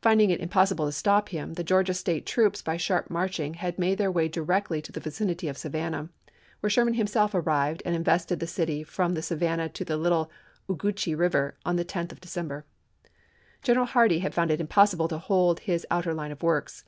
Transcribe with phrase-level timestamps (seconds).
[0.00, 3.98] Finding it impossible to stop him, the Georgia State troops by sharp marching had made
[3.98, 6.08] their way directly to the vicinity of Savannah,
[6.60, 10.30] where Sherman himself arrived and invested the city from the Savannah to the little
[10.68, 12.64] Ogeechee Eiver, on the 10th of December.
[13.64, 16.84] General Hardee had found it impossible to hold his outer line of works.